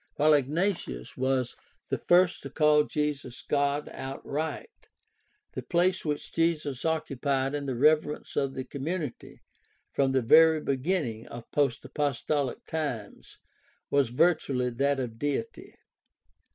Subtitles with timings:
[0.15, 1.55] While Ignatius was
[1.89, 4.87] the first to call Jesus God outright,
[5.53, 9.43] the place which Jesus occupied in the reverence of the community
[9.91, 13.37] from the very beginning of post apostolic times
[13.91, 15.75] was virtually that of Deity.